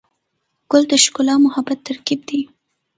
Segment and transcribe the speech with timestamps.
[0.71, 2.41] ګل د ښکلا او محبت ترکیب دی.